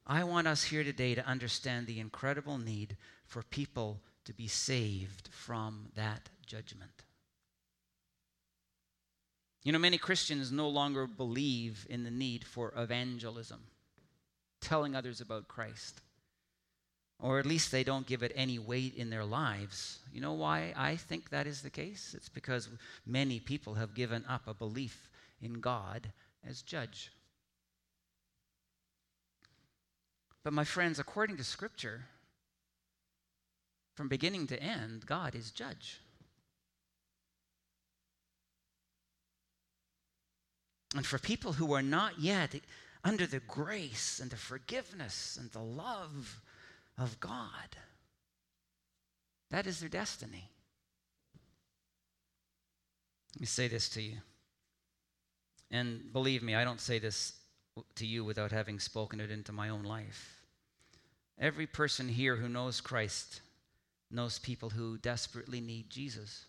[0.07, 5.29] I want us here today to understand the incredible need for people to be saved
[5.33, 7.03] from that judgment.
[9.65, 13.61] You know, many Christians no longer believe in the need for evangelism,
[14.61, 16.01] telling others about Christ.
[17.21, 19.99] Or at least they don't give it any weight in their lives.
[20.13, 22.15] You know why I think that is the case?
[22.17, 22.69] It's because
[23.05, 25.09] many people have given up a belief
[25.41, 26.13] in God
[26.49, 27.11] as judge.
[30.45, 32.05] But, my friends, according to Scripture,
[33.97, 36.01] from beginning to end, God is judge.
[40.95, 42.55] And for people who are not yet
[43.05, 46.41] under the grace and the forgiveness and the love
[46.99, 47.77] of God,
[49.51, 50.51] that is their destiny.
[53.35, 54.17] Let me say this to you.
[55.71, 57.35] And believe me, I don't say this
[57.97, 60.43] to you without having spoken it into my own life.
[61.39, 63.41] Every person here who knows Christ
[64.11, 66.47] knows people who desperately need Jesus.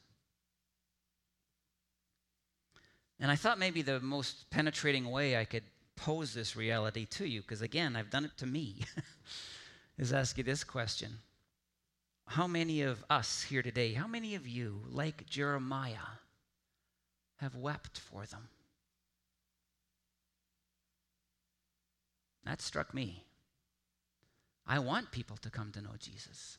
[3.19, 5.63] And I thought maybe the most penetrating way I could
[5.95, 8.77] pose this reality to you, because again, I've done it to me,
[9.99, 11.19] is ask you this question
[12.25, 16.17] How many of us here today, how many of you, like Jeremiah,
[17.37, 18.47] have wept for them?
[22.45, 23.25] That struck me.
[24.65, 26.57] I want people to come to know Jesus,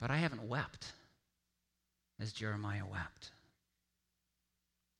[0.00, 0.92] but I haven't wept
[2.18, 3.30] as Jeremiah wept.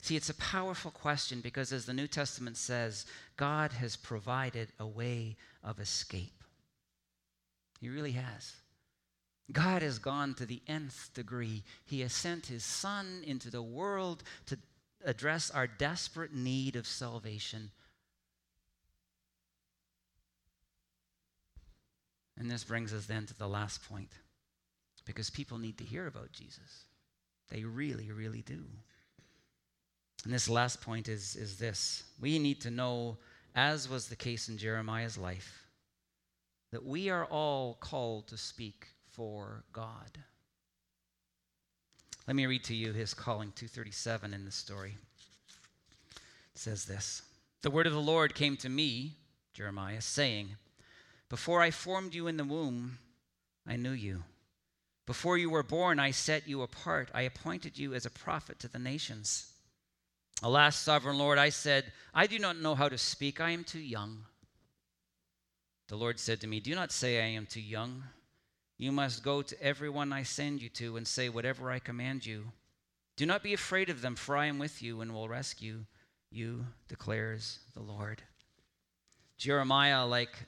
[0.02, 4.86] See, it's a powerful question because, as the New Testament says, God has provided a
[4.86, 6.39] way of escape.
[7.80, 8.54] He really has.
[9.52, 11.64] God has gone to the nth degree.
[11.84, 14.58] He has sent His Son into the world to
[15.04, 17.70] address our desperate need of salvation.
[22.38, 24.10] And this brings us then to the last point
[25.04, 26.84] because people need to hear about Jesus.
[27.50, 28.62] They really, really do.
[30.24, 33.16] And this last point is, is this we need to know,
[33.54, 35.64] as was the case in Jeremiah's life,
[36.72, 40.18] that we are all called to speak for God.
[42.26, 44.96] Let me read to you his calling 237 in the story.
[46.14, 47.22] It says this
[47.62, 49.16] The word of the Lord came to me,
[49.52, 50.50] Jeremiah, saying,
[51.28, 52.98] Before I formed you in the womb,
[53.66, 54.22] I knew you.
[55.06, 57.10] Before you were born, I set you apart.
[57.12, 59.50] I appointed you as a prophet to the nations.
[60.42, 63.40] Alas, sovereign Lord, I said, I do not know how to speak.
[63.40, 64.24] I am too young.
[65.90, 68.04] The Lord said to me, Do not say I am too young.
[68.78, 72.52] You must go to everyone I send you to and say whatever I command you.
[73.16, 75.80] Do not be afraid of them, for I am with you and will rescue
[76.30, 78.22] you, declares the Lord.
[79.36, 80.46] Jeremiah, like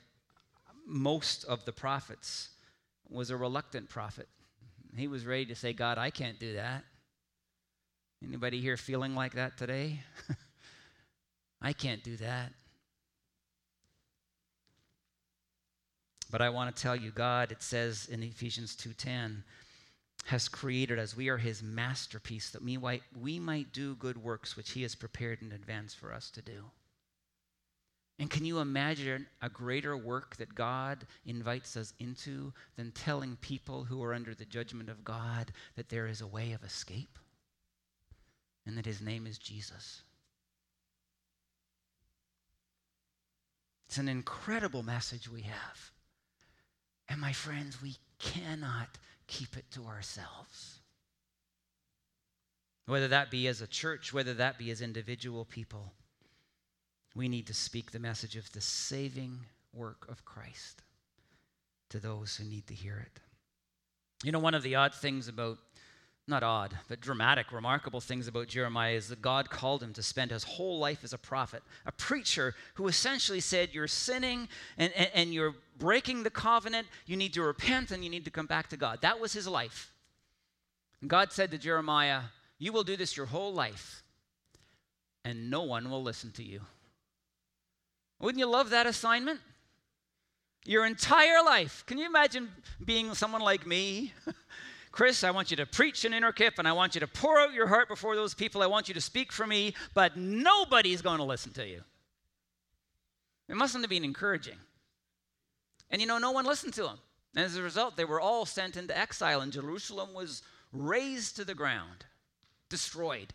[0.87, 2.47] most of the prophets,
[3.09, 4.29] was a reluctant prophet.
[4.95, 6.85] He was ready to say, God, I can't do that.
[8.25, 9.99] Anybody here feeling like that today?
[11.61, 12.53] I can't do that.
[16.33, 19.43] But I want to tell you God, it says in Ephesians 2:10,
[20.25, 21.15] has created us.
[21.15, 24.95] We are his masterpiece that we might, we might do good works which he has
[24.95, 26.71] prepared in advance for us to do.
[28.17, 33.83] And can you imagine a greater work that God invites us into than telling people
[33.83, 37.19] who are under the judgment of God that there is a way of escape?
[38.65, 40.03] and that his name is Jesus.
[43.87, 45.91] It's an incredible message we have.
[47.09, 48.97] And my friends, we cannot
[49.27, 50.79] keep it to ourselves.
[52.85, 55.93] Whether that be as a church, whether that be as individual people,
[57.15, 60.81] we need to speak the message of the saving work of Christ.
[61.93, 63.19] to those who need to hear it.
[64.23, 65.59] You know, one of the odd things about,
[66.27, 70.31] not odd, but dramatic, remarkable things about Jeremiah is that God called him to spend
[70.31, 74.47] his whole life as a prophet, a preacher who essentially said, You're sinning
[74.77, 78.31] and, and, and you're breaking the covenant, you need to repent and you need to
[78.31, 78.99] come back to God.
[79.01, 79.91] That was his life.
[81.01, 82.21] And God said to Jeremiah,
[82.57, 84.01] You will do this your whole life,
[85.25, 86.61] and no one will listen to you.
[88.21, 89.41] Wouldn't you love that assignment?
[90.65, 91.83] Your entire life.
[91.85, 92.47] Can you imagine
[92.85, 94.13] being someone like me?
[94.93, 97.51] Chris, I want you to preach in Innerkip and I want you to pour out
[97.51, 98.61] your heart before those people.
[98.61, 101.81] I want you to speak for me, but nobody's going to listen to you.
[103.49, 104.57] It mustn't have been encouraging.
[105.89, 106.97] And you know, no one listened to him.
[107.35, 111.43] And as a result, they were all sent into exile, and Jerusalem was razed to
[111.43, 112.05] the ground,
[112.69, 113.33] destroyed.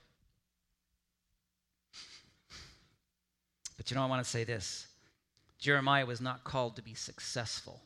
[3.77, 4.87] But you know, I want to say this
[5.59, 7.81] Jeremiah was not called to be successful,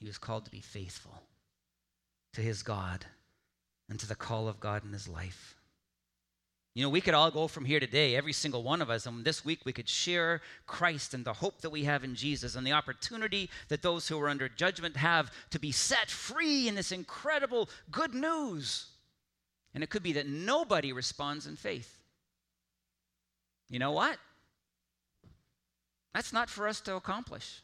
[0.00, 1.22] he was called to be faithful
[2.36, 3.06] to his God
[3.88, 5.56] and to the call of God in his life.
[6.74, 9.24] You know, we could all go from here today, every single one of us, and
[9.24, 12.66] this week we could share Christ and the hope that we have in Jesus and
[12.66, 16.92] the opportunity that those who are under judgment have to be set free in this
[16.92, 18.88] incredible good news.
[19.72, 21.96] And it could be that nobody responds in faith.
[23.70, 24.18] You know what?
[26.12, 27.62] That's not for us to accomplish.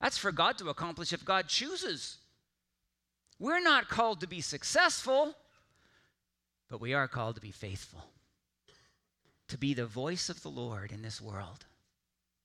[0.00, 2.18] That's for God to accomplish if God chooses.
[3.42, 5.34] We're not called to be successful,
[6.68, 8.04] but we are called to be faithful,
[9.48, 11.66] to be the voice of the Lord in this world,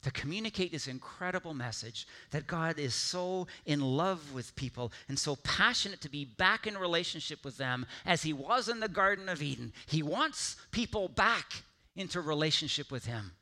[0.02, 5.36] to communicate this incredible message that God is so in love with people and so
[5.36, 9.40] passionate to be back in relationship with them as He was in the Garden of
[9.40, 9.74] Eden.
[9.86, 11.62] He wants people back
[11.96, 13.34] into relationship with Him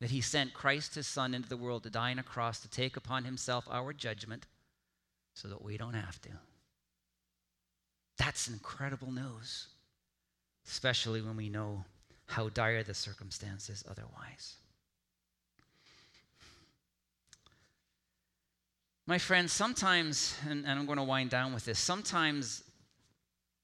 [0.00, 2.70] that he sent Christ, his son, into the world to die on a cross to
[2.70, 4.46] take upon himself our judgment
[5.40, 6.28] so that we don't have to.
[8.18, 9.68] That's incredible news,
[10.66, 11.84] especially when we know
[12.26, 14.56] how dire the circumstances otherwise.
[19.06, 22.62] My friends, sometimes, and, and I'm going to wind down with this, sometimes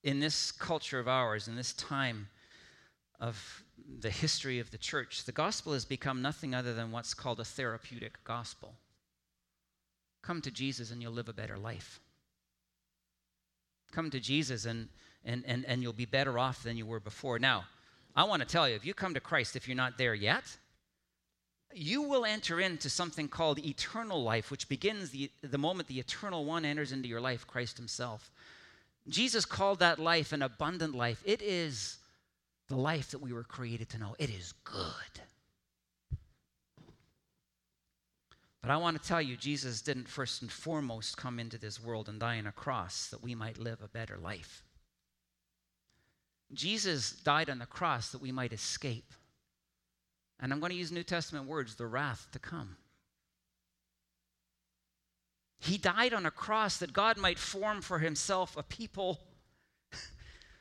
[0.02, 2.28] in this culture of ours, in this time
[3.20, 3.62] of
[4.00, 7.44] the history of the church, the gospel has become nothing other than what's called a
[7.44, 8.74] therapeutic gospel.
[10.26, 12.00] Come to Jesus and you'll live a better life.
[13.92, 14.88] Come to Jesus and,
[15.24, 17.38] and, and, and you'll be better off than you were before.
[17.38, 17.64] Now,
[18.16, 20.42] I want to tell you, if you come to Christ, if you're not there yet,
[21.72, 26.44] you will enter into something called eternal life, which begins the, the moment the eternal
[26.44, 28.32] one enters into your life, Christ Himself.
[29.08, 31.22] Jesus called that life an abundant life.
[31.24, 31.98] It is
[32.68, 34.16] the life that we were created to know.
[34.18, 35.20] It is good.
[38.66, 42.08] But I want to tell you, Jesus didn't first and foremost come into this world
[42.08, 44.64] and die on a cross that we might live a better life.
[46.52, 49.12] Jesus died on the cross that we might escape.
[50.40, 52.76] And I'm going to use New Testament words the wrath to come.
[55.60, 59.20] He died on a cross that God might form for himself a people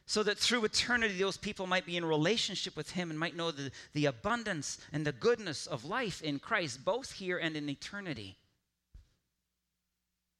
[0.05, 3.51] so that through eternity those people might be in relationship with him and might know
[3.51, 8.37] the, the abundance and the goodness of life in Christ, both here and in eternity.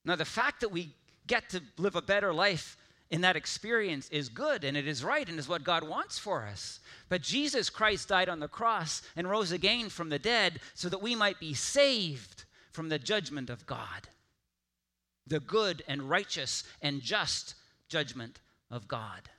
[0.04, 0.94] Now, the fact that we
[1.26, 2.78] get to live a better life
[3.10, 6.46] in that experience is good and it is right and is what God wants for
[6.46, 6.80] us.
[7.10, 11.02] But Jesus Christ died on the cross and rose again from the dead so that
[11.02, 14.10] we might be saved from the judgment of God,
[15.26, 17.56] the good and righteous and just
[17.90, 18.40] judgment
[18.70, 19.30] of God.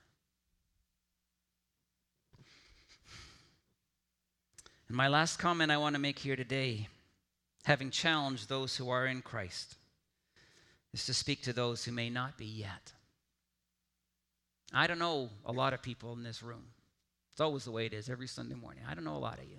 [4.89, 6.89] And my last comment I want to make here today,
[7.65, 9.75] having challenged those who are in Christ,
[10.93, 12.93] is to speak to those who may not be yet.
[14.73, 16.65] I don't know a lot of people in this room.
[17.33, 18.85] It's always the way it is every Sunday morning.
[18.89, 19.59] I don't know a lot of you.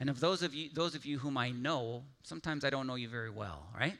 [0.00, 2.96] And of those of you those of you whom I know, sometimes I don't know
[2.96, 3.96] you very well, right?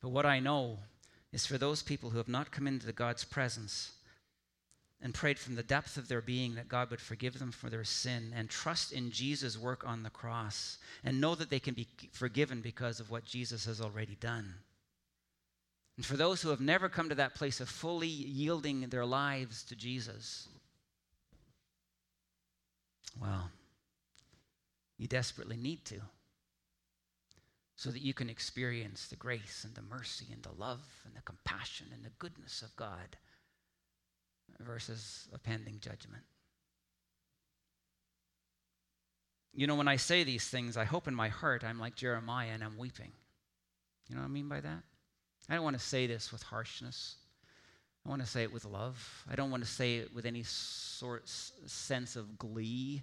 [0.00, 0.78] But what I know
[1.32, 3.92] is for those people who have not come into God's presence
[5.06, 7.84] and prayed from the depth of their being that God would forgive them for their
[7.84, 11.86] sin and trust in Jesus' work on the cross and know that they can be
[12.10, 14.54] forgiven because of what Jesus has already done.
[15.96, 19.62] And for those who have never come to that place of fully yielding their lives
[19.66, 20.48] to Jesus,
[23.22, 23.52] well,
[24.98, 26.00] you desperately need to
[27.76, 31.22] so that you can experience the grace and the mercy and the love and the
[31.22, 33.16] compassion and the goodness of God
[34.60, 36.22] versus a pending judgment.
[39.52, 42.50] You know, when I say these things, I hope in my heart I'm like Jeremiah
[42.52, 43.12] and I'm weeping.
[44.08, 44.82] You know what I mean by that?
[45.48, 47.16] I don't want to say this with harshness.
[48.04, 49.24] I want to say it with love.
[49.30, 53.02] I don't want to say it with any sort sense of glee.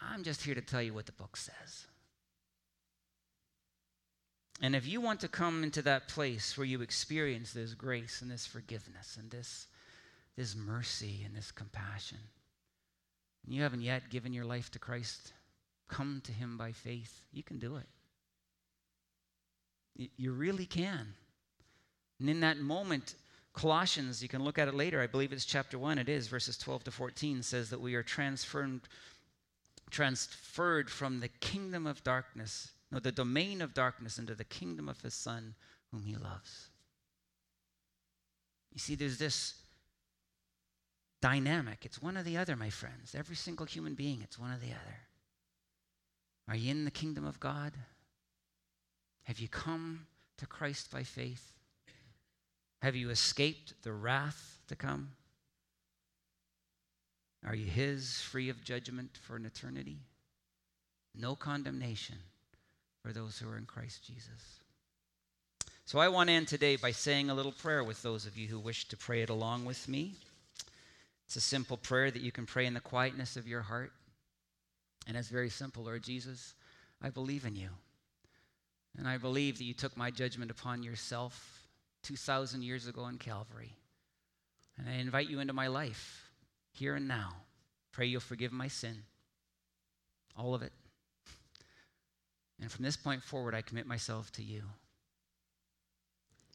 [0.00, 1.86] I'm just here to tell you what the book says.
[4.60, 8.30] And if you want to come into that place where you experience this grace and
[8.30, 9.67] this forgiveness and this,
[10.38, 12.18] this mercy and this compassion,
[13.44, 15.32] and you haven't yet given your life to Christ,
[15.88, 17.22] come to Him by faith.
[17.32, 20.10] You can do it.
[20.16, 21.14] You really can.
[22.20, 23.16] And in that moment,
[23.52, 25.00] Colossians, you can look at it later.
[25.00, 25.98] I believe it's chapter 1.
[25.98, 28.82] It is, verses 12 to 14 says that we are transferred,
[29.90, 35.02] transferred from the kingdom of darkness, no, the domain of darkness into the kingdom of
[35.02, 35.56] his Son,
[35.90, 36.68] whom he loves.
[38.72, 39.54] You see, there's this
[41.20, 41.84] dynamic.
[41.84, 43.14] It's one or the other, my friends.
[43.14, 44.98] Every single human being, it's one or the other.
[46.48, 47.72] Are you in the kingdom of God?
[49.24, 50.06] Have you come
[50.38, 51.52] to Christ by faith?
[52.80, 55.10] Have you escaped the wrath to come?
[57.46, 59.98] Are you His, free of judgment for an eternity?
[61.14, 62.16] No condemnation
[63.02, 64.60] for those who are in Christ Jesus.
[65.84, 68.46] So I want to end today by saying a little prayer with those of you
[68.48, 70.14] who wish to pray it along with me.
[71.28, 73.92] It's a simple prayer that you can pray in the quietness of your heart.
[75.06, 76.54] And it's very simple Lord Jesus,
[77.02, 77.68] I believe in you.
[78.96, 81.68] And I believe that you took my judgment upon yourself
[82.04, 83.74] 2,000 years ago on Calvary.
[84.78, 86.30] And I invite you into my life,
[86.72, 87.34] here and now.
[87.92, 89.02] Pray you'll forgive my sin,
[90.34, 90.72] all of it.
[92.58, 94.62] And from this point forward, I commit myself to you.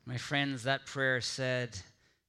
[0.03, 1.77] My friends, that prayer said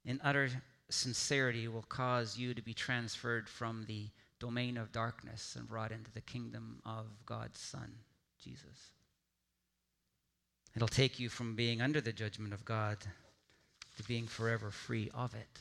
[0.04, 0.50] in utter
[0.90, 4.08] sincerity will cause you to be transferred from the
[4.38, 7.92] domain of darkness and brought into the kingdom of God's Son,
[8.42, 8.92] Jesus.
[10.76, 12.98] It'll take you from being under the judgment of God
[13.96, 15.60] to being forever free of it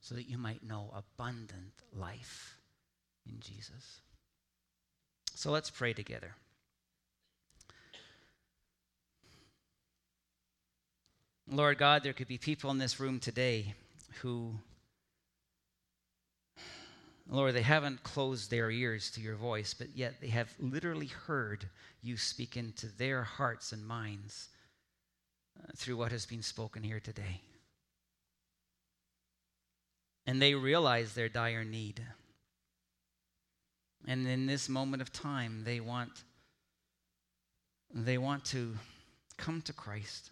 [0.00, 2.56] so that you might know abundant life
[3.26, 4.00] in Jesus.
[5.34, 6.34] So let's pray together.
[11.48, 13.74] Lord God, there could be people in this room today
[14.22, 14.58] who
[17.28, 21.68] Lord, they haven't closed their ears to your voice, but yet they have literally heard
[22.00, 24.48] you speak into their hearts and minds
[25.58, 27.40] uh, through what has been spoken here today.
[30.24, 32.00] And they realize their dire need.
[34.06, 36.22] And in this moment of time, they want,
[37.92, 38.76] they want to
[39.36, 40.30] come to Christ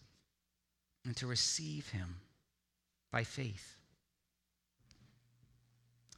[1.04, 2.20] and to receive Him
[3.14, 3.76] by faith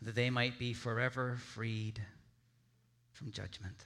[0.01, 2.01] that they might be forever freed
[3.12, 3.84] from judgment.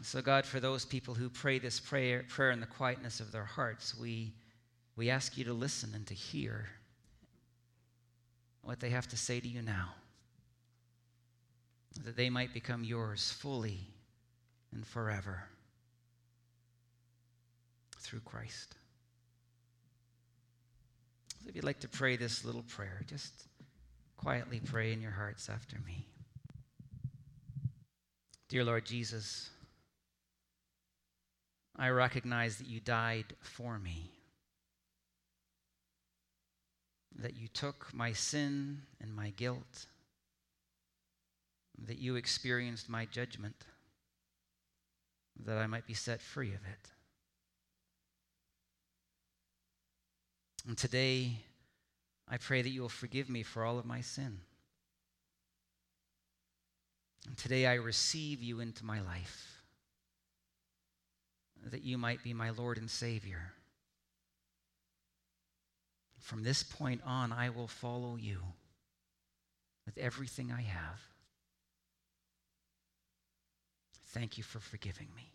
[0.00, 3.44] So, God, for those people who pray this prayer, prayer in the quietness of their
[3.44, 4.32] hearts, we,
[4.94, 6.68] we ask you to listen and to hear
[8.62, 9.94] what they have to say to you now,
[12.04, 13.80] that they might become yours fully
[14.72, 15.42] and forever
[17.98, 18.76] through Christ.
[21.46, 23.48] If you'd like to pray this little prayer, just
[24.16, 26.06] quietly pray in your hearts after me.
[28.48, 29.50] Dear Lord Jesus,
[31.76, 34.10] I recognize that you died for me,
[37.16, 39.86] that you took my sin and my guilt,
[41.86, 43.64] that you experienced my judgment,
[45.44, 46.90] that I might be set free of it.
[50.68, 51.38] And today,
[52.28, 54.36] I pray that you will forgive me for all of my sin.
[57.26, 59.62] And today I receive you into my life,
[61.70, 63.54] that you might be my Lord and Savior.
[66.20, 68.40] From this point on, I will follow you
[69.86, 71.00] with everything I have.
[74.08, 75.32] Thank you for forgiving me.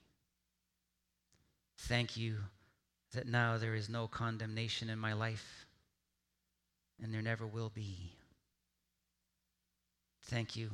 [1.76, 2.36] Thank you
[3.14, 5.66] that now there is no condemnation in my life,
[7.02, 8.16] and there never will be.
[10.24, 10.72] Thank you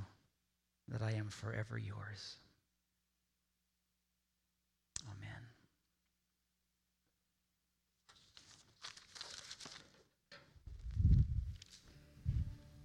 [0.88, 2.38] that I am forever yours.
[5.06, 5.49] Amen.